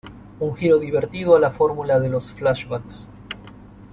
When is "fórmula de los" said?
1.51-2.33